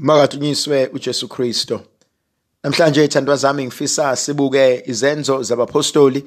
[0.00, 1.80] Makathunyiswe uJesu Kristo.
[2.62, 6.24] Namhlanje ithandwa zami ngifisa sibuke izenzo zabapostoli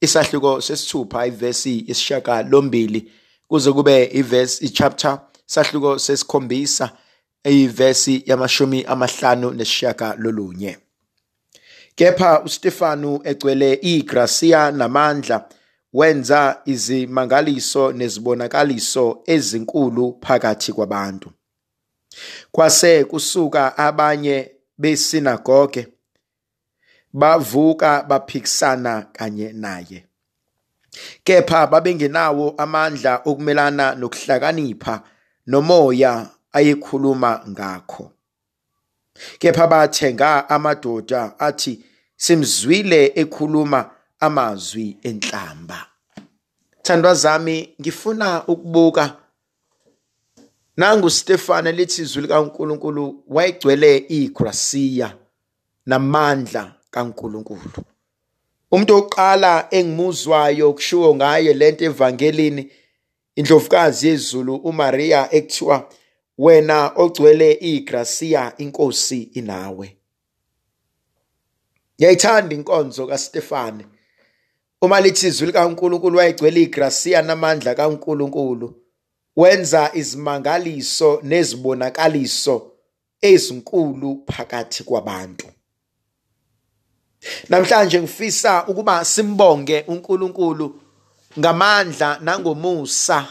[0.00, 3.12] isahluko sesithupha ivesi yesishaka lombili
[3.48, 6.90] kuze kube ivesi ichapter sahluko sesikhombisa
[7.44, 10.78] eyivesi yamashumi amahlanu nesishaka lolunye.
[11.94, 15.48] Kepha uStefanu egcwele igracia namandla
[15.92, 21.30] wenza izimangaliso nezibonakaliso ezinkulu phakathi kwabantu.
[22.52, 25.88] Kwase kusuka abanye besinagoge
[27.12, 30.06] bavuka baphikisana kanye naye.
[31.24, 35.02] Kepha babengenawo amandla okumelana nokuhlakanipha
[35.46, 38.12] nomoya ayekhuluma ngakho.
[39.38, 41.84] Kepha bathenga amadoda athi
[42.16, 45.86] simzwile ekhuluma amazwi enhlamba.
[46.82, 49.16] Thandwa zami ngifuna ukubuka
[50.76, 55.16] Nangu Stefane lithi izwi likaNkuluNkulu wayegcwele igracia
[55.86, 57.84] namandla kaNkuluNkulu.
[58.70, 62.70] Umuntu oqala engimuzwayo kushiwo ngaye lento evangelini
[63.36, 65.88] indlovukazi yezulu uMaria ekuthiwa
[66.38, 69.96] wena ogcwele igracia inkosi inawe.
[71.96, 73.86] Ngiyayithanda inkonzo kaStefane.
[74.82, 78.81] Uma lithi izwi likaNkuluNkulu wayegcwele igracia namandla kaNkuluNkulu.
[79.36, 82.72] Wenza izimangaliso nezibonakaliso
[83.20, 85.46] ezinkulu phakathi kwabantu.
[87.48, 90.80] Namhlanje ngifisa ukuba simbonge uNkulunkulu
[91.38, 93.28] ngamandla nangomusa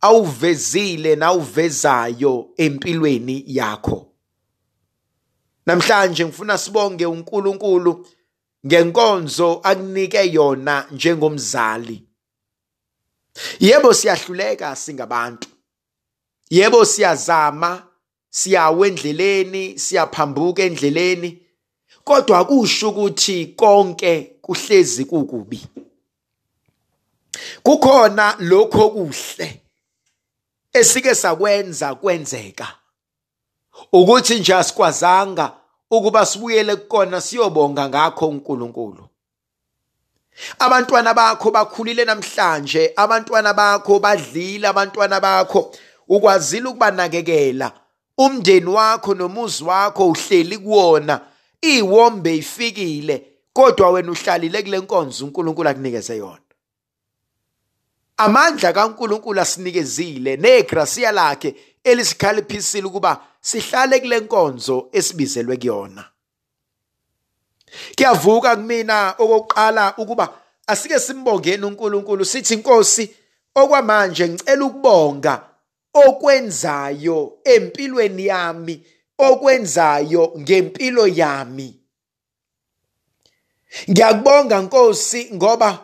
[0.00, 4.06] awuvezile nawuvezayo empilweni yakho.
[5.66, 8.06] Namhlanje ngifuna sibonge uNkulunkulu
[8.66, 12.07] ngenkonzo akunike yona njengomzali.
[13.60, 15.48] Yebo siyahluleka singabantu.
[16.50, 17.86] Yebo siyazama,
[18.30, 21.42] siyawa endleleni, siyaphambuka endleleni.
[22.04, 25.66] Kodwa akusho ukuthi konke kuhlezi kukubi.
[27.62, 29.62] Kukhona lokho okuhle
[30.72, 32.68] esike sakwenza kwenzeka.
[33.92, 35.52] Ukuthi nje asikwazanga
[35.90, 39.08] ukuba sibuyele kukona siyobonga ngakho uNkulunkulu.
[40.58, 45.72] Abantwana bakho bakhulile namhlanje, abantwana bakho badlile, abantwana bakho
[46.08, 47.72] ukwazile ukubanakekela.
[48.18, 51.20] Umndeni wakho nomuzi wakho uhleli kuwona,
[51.60, 56.38] iwombe ifikile, kodwa wena uhlalile kule nkonzo uNkulunkulu akunikeze yona.
[58.16, 66.04] Amandla kaNkulunkulu asinikezile negracia lakhe elisikhalithisile ukuba sihlale kule nkonzo esibizelwe kuyona.
[67.96, 70.28] Kuyavuka kumina okokuqala ukuba
[70.66, 73.04] asike simbongeni uNkulunkulu sithi inkosi
[73.54, 75.34] okwamanje ngicela ukubonga
[75.94, 78.74] okwenzayo empilweni yami
[79.18, 81.68] okwenzayo ngempilo yami.
[83.90, 85.78] Ngiyakubonga Nkosi ngoba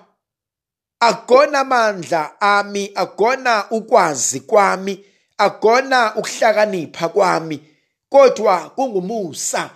[1.01, 5.05] akona amandla ami akona ukwazi kwami
[5.39, 7.61] akona ukuhlakanipha kwami
[8.09, 9.71] kodwa kungumusa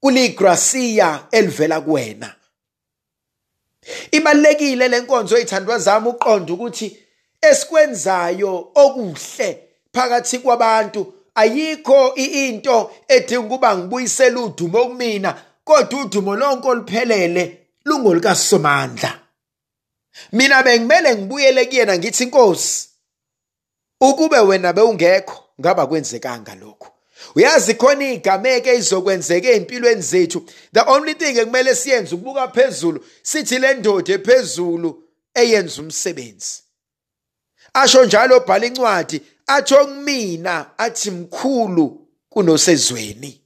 [0.00, 2.34] kuligracia elivela kuwena.
[4.10, 6.98] Ibalekile lenkonzo ezithandwa zami uqonda ukuthi
[7.40, 9.48] esikwenzayo okuhle
[9.92, 15.30] phakathi kwabantu ayikho into edinga ukuba ngibuyisele udumo kumina
[15.64, 19.20] kodwa udumo lonke oluphelele lungolukasomandla.
[20.32, 22.88] Mina bengimele ngibuyele kuyena ngithi inkosi
[24.00, 26.97] ukube wena bewungekho ngaba kwenzekanga lokho
[27.34, 30.44] uyazi khona igameke izokwenzeka empilweni zethu.
[30.72, 35.02] The only thing ekumele siyenze ukubuka phezulu sithi le ndoda ephezulu
[35.34, 36.62] eyenza umsebenzi.
[37.74, 43.40] Asho njalo obhala incwadi atsho kumina athi mkhulu kunosezweni.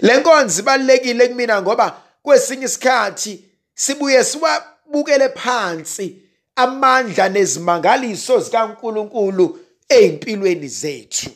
[0.00, 3.44] Le nkonzo ibalekile kumina ngoba kwesinye isikhathi
[3.74, 6.16] sibuye siwabukele phansi
[6.56, 11.30] amandla nezimangaliso zikaNkuluNkulu ezimpilweni zethu.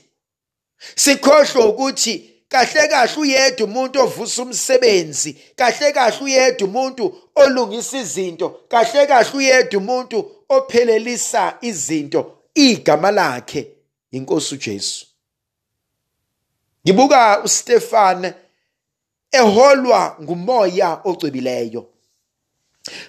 [0.96, 7.04] Sikhohlwe ukuthi kahle kahle uyedwa umuntu ovusa umsebenzi kahle kahle uyedwa umuntu
[7.34, 12.20] olungisa izinto kahle kahle uyedwa umuntu ophelelisa izinto
[12.54, 13.68] igama lakhe
[14.10, 15.06] inkosi uJesu.
[16.86, 18.34] Ngibuka uStefane
[19.32, 21.86] eholwa ngumoya ocwebileyo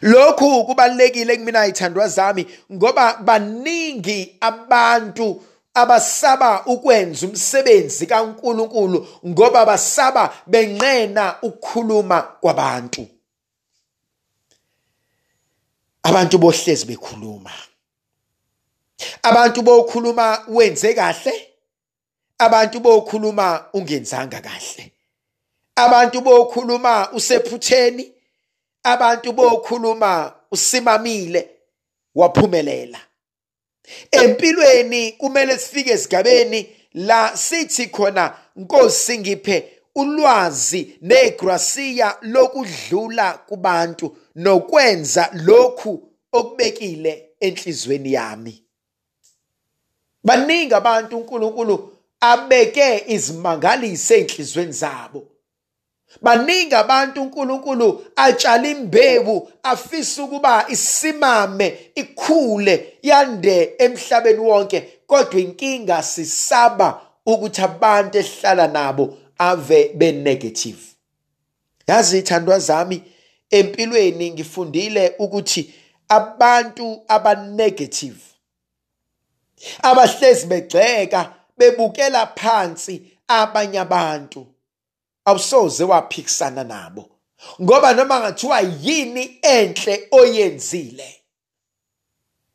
[0.02, 5.42] lokhu kubalekile kumina ithandwa zami ngoba baningi abantu
[5.76, 13.08] abasaba ukwenza umsebenzi kaNkuluNkulu ngoba basaba benqena ukukhuluma kwabantu.
[16.04, 17.52] Abantu bohlezi bekhuluma.
[19.24, 21.34] Abantu bokhuluma wenze kahle
[22.40, 24.92] abantu bokhuluma ungenzanga kahle.
[25.76, 28.12] Abantu bokhuluma usephutheni
[28.84, 31.50] abantu bokhuluma usimamile
[32.16, 33.00] waphumelela.
[34.12, 46.10] Empilweni kumele sifike esigabeni la sithi khona Nkosi ngiphe ulwazi negrasiya lokudlula kubantu nokwenza lokhu
[46.32, 48.64] okubekile enhlizweni yami.
[50.24, 55.35] Baningi abantu uNkulunkulu abeke izimangalisi enhlizweni zabo.
[56.22, 64.82] Baningi abantu uNkulunkulu atshala imbewu afisa ukuba isimame ikhule yande emhlabeni wonke.
[65.08, 70.80] Kodwa inkinga sisaba ukuthi abantu esihlala nabo ave be negative.
[71.88, 73.04] Yazi ithandwa zami
[73.50, 75.74] empilweni ngifundile ukuthi
[76.10, 78.18] abantu abanegative
[79.82, 84.48] abahlezi begceka bebukela phansi abanye abantu.
[85.26, 87.10] Awusoze waphikisana nabo.
[87.62, 91.22] Ngoba noma ngathiwa yini enhle oyenzile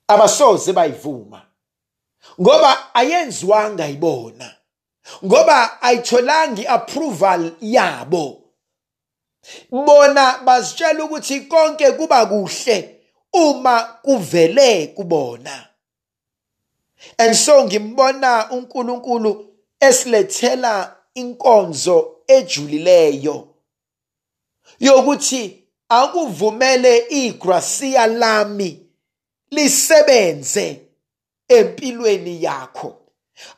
[0.08, 1.42] abasoze bayivuma.
[2.40, 4.56] Ngoba ayenziwanga ibona
[5.24, 8.42] ngoba ayitholanga iapproval yabo.
[9.70, 13.00] Bona bazitshela ukuthi konke kuba kuhle
[13.32, 15.66] uma kuvele kubona.
[17.18, 19.46] And so ngimbona uNkulunkulu
[19.80, 23.36] esilethela inkonzo ejulileyo
[24.80, 25.42] yokuthi
[25.88, 28.70] akuvumele igrasiya lami
[29.50, 30.80] lisebenze
[31.48, 32.96] empilweni yakho.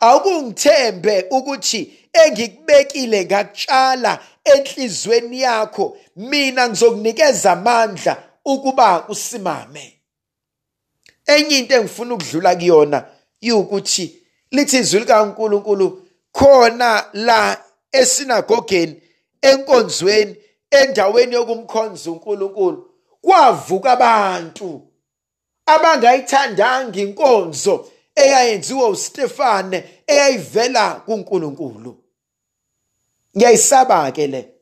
[0.01, 1.81] Akungithembe ukuthi
[2.13, 9.99] engikubekile ngakutshala enhlizweni yakho mina ngizokunikeza amandla ukuba usimame.
[11.27, 13.05] Enye into engifuna ukudlula kuyona
[13.41, 19.03] yukuthi lithi izwi likaNkuluNkulu khona la esinagogeni
[19.43, 20.37] enkonzweni
[20.71, 22.91] endaweni yokumkhonza uNkulunkulu
[23.21, 24.89] kwavuka abantu
[25.67, 31.99] abangayithandanga inkonzo eyayenziwa uStefane eyayivela kuNkulunkulu.
[33.37, 34.55] Ngiyayisaba ke le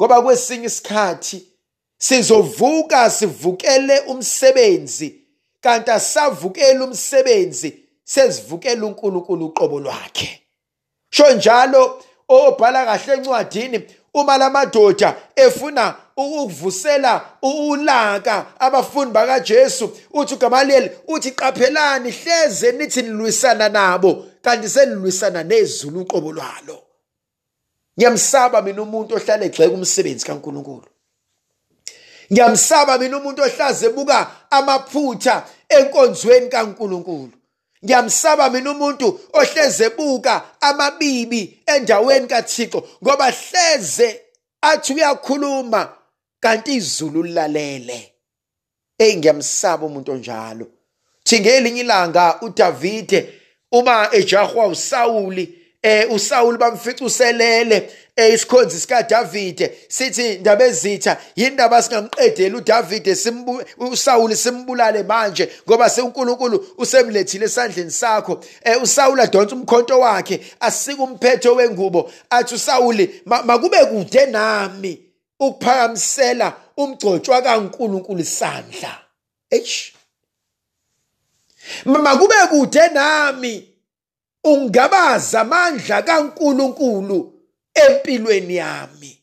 [0.00, 1.46] ngoba kwesinye isikhathi
[1.98, 5.24] sizovuka sivukele umsebenzi
[5.60, 10.42] kanti asavukela umsebenzi sesivukela uNkulunkulu uqobo lwakhe.
[11.10, 21.30] Sho njalo obhala kahle encwadini uma lamadoda efuna ukuvusela ulaka abafundi bakaJesu uthi uGamaliyeli uthi
[21.30, 26.82] qaphelani hleze nithi nilwisana nabo kanti senilwisana nezulu uqobo lwalo.
[27.98, 30.88] Ngiyamsaba mina umuntu ohlala egxeka umsebenzi kaNkuluNkulu.
[32.32, 37.37] Ngiyamsaba mina umuntu ohlaze ebuka amaphutha enkonzweni kaNkuluNkulu.
[37.84, 44.20] Ngiyamsaba mina umuntu ohleze ebuka amabibi endaweni kaThixo ngoba hleze
[44.60, 45.92] athi uyakhuluma
[46.40, 48.12] kanti izulu lilalele.
[48.98, 50.66] Hey ngiyamsaba umuntu onjalo.
[51.24, 53.34] Thi ngelinye ilanga uDavide
[53.72, 55.57] uma ejahwa uSawuli
[55.88, 63.62] eh uSawuli bamfica uselele eh isikhonzi sika Davide sithi indaba ezitha yindaba singamqedeli uDavide simbu
[63.78, 68.44] uSawuli simbulale manje ngoba seUNkulunkulu usemlethile esandleni sakho.
[68.64, 75.02] Eh uSawuli adonsa umkhonto wakhe asika umphetho wengubo athi uSawuli makube kude nami
[75.40, 78.98] ukuphakamisela umgcotshwa kaNkulunkulu isandla.
[79.50, 79.92] Eish.
[81.84, 83.77] Makube kude nami
[84.52, 87.18] ungabaza amandla kaNkuluNkulu
[87.74, 89.22] empilweni yami.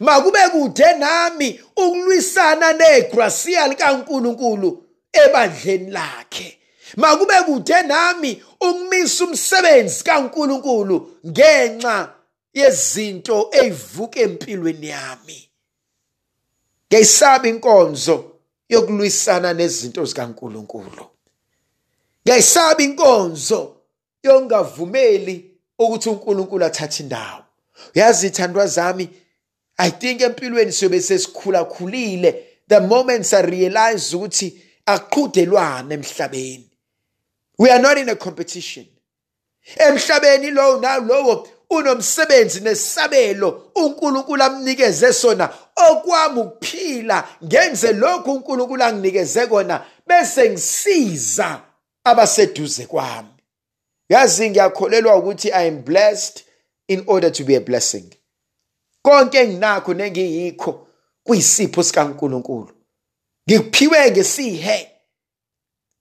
[0.00, 6.58] Makube kude nami ukulwisana negrasiya likaNkuluNkulu ebandleni lakhe.
[6.96, 12.14] Makube kude nami ukumisa umsebenzi kaNkuluNkulu ngenxa
[12.54, 15.48] yezinto ezivuka empilweni yami.
[16.88, 18.32] Ngiyisaba inkonzo
[18.68, 21.06] yokulwisana nezinto zikaNkuluNkulu.
[22.26, 23.76] Ngiyisaba inkonzo
[24.22, 27.44] yongavumeli ukuthi uNkulunkulu athathe indawo.
[27.94, 29.08] Yazi ithandwa zami
[29.76, 36.68] i think empilweni siyobe sesikhula khulile the moments i realize ukuthi aqhudelwana emhlabeni.
[37.58, 38.86] We are not in a competition.
[39.76, 45.48] Emhlabeni lowo nalowo unomsebenzi nesabelo uNkulunkulu amnikeze sona.
[45.76, 51.60] Okwami ukuphila ngenze lokhu uNkulunkulu anginikeze kona bese ngisiza
[52.04, 53.31] abaseduze kwami.
[54.08, 56.44] Yazi ngiyakholelwa ukuthi i am blessed
[56.88, 58.14] in order to be a blessing.
[59.02, 60.88] Konke enginakho nengiyikho
[61.24, 62.72] kuyisipho sikaNkuluNkulu.
[63.48, 64.88] Ngikuphiwe ngesihe.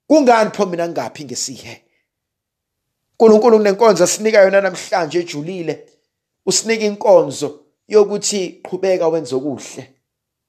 [0.08, 1.84] Kungani pho mina ngaphi ngesihe?
[3.22, 5.88] uNkulunkulu kunenkonzo asinika yona namhlanje ejulile.
[6.46, 9.94] Usinika inkonzo yokuthi qhubeka wenze okuhle.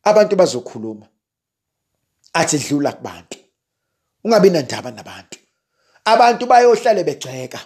[0.03, 1.07] Abantu bazokhuluma.
[2.33, 3.39] Athi dlula kubantu.
[4.25, 5.39] Ungabi nandaba nabantu.
[6.05, 7.61] Abantu bayohlale begceka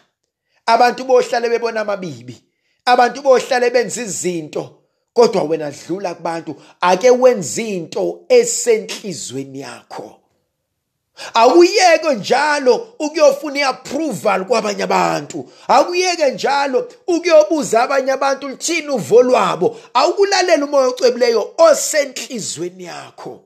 [0.66, 2.36] abantu bohlale bebona amabibi
[2.84, 10.20] abantu bohlale benza izinto kodwa wena dlula kubantu ake wenze into esenhlizweni yakho
[11.34, 15.50] Awuyeke njalo ukuyofuna iapproval kwabanye abantu.
[15.68, 19.76] Akuyeke njalo ukuyobuza abanye abantu lithini uvo lwabo.
[19.94, 23.40] Awukulalela umoya ocwebileyo osenhlizweni yakho.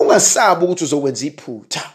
[0.00, 1.92] Ungasabi ukuthi uzokwenza iphutha.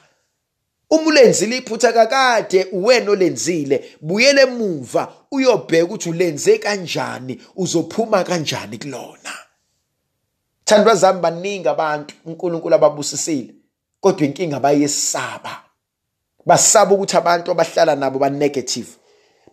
[0.91, 9.33] Uma ulenzile iphutha kakade uwena olenzile buyele emuva uyobheka ukuthi ulenze kanjani uzophuma kanjani kulona.
[10.65, 13.55] Thandwa zami baningi abantu uNkulunkulu ababusisile
[14.01, 15.63] kodwa inkinga bayesaba.
[16.45, 18.89] Basaba ukuthi abantu abahlala nabo ba negative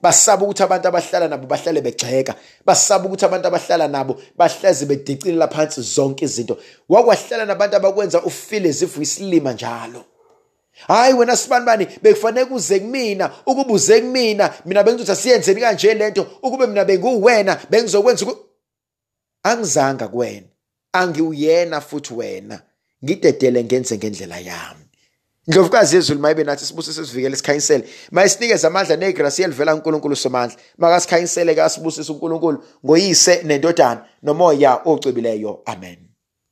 [0.02, 2.34] basaba ukuthi abantu abahlala nabo bahlale begxeka
[2.66, 6.58] basaba ukuthi abantu abahlala nabo bahleze bedicilela phansi zonke izinto.
[6.88, 10.04] Wakwahlala nabantu abakwenza ufeel as if uyisilima njalo.
[10.86, 16.66] Hayi wena sibanibani bekufanele kuze kumina ukuba uze kumina mina bengizothi asiyenzeni kanje lento ukube
[16.66, 18.26] mina benguwena bengizokwenza
[19.42, 20.46] angizanga kuwena
[20.92, 22.62] angiwuyena futhi wena.
[23.04, 24.84] Ngidedele ngenze ngendlela yami.
[25.46, 27.84] Ndlovukazi yezulu mayibe nathi sibuso sesivikele sikhanyisele.
[28.10, 35.62] Mayisinikeze amandla negrasi elivela kuNkulunkulu somandla makasikhanyisele ke asibusise uNkulunkulu ngoyise nendodana nomoya ocwebileyo.
[35.66, 36.07] Amen.